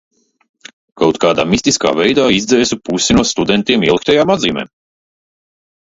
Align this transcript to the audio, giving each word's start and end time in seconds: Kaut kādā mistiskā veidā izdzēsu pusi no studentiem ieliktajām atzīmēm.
Kaut 1.01 1.19
kādā 1.25 1.45
mistiskā 1.49 1.91
veidā 2.01 2.25
izdzēsu 2.37 2.79
pusi 2.89 3.19
no 3.19 3.27
studentiem 3.35 3.89
ieliktajām 3.89 4.37
atzīmēm. 4.37 4.77